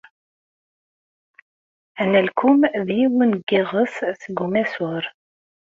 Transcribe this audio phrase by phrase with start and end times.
[2.01, 5.03] Analkum d yiwen n yiɣes seg umasur.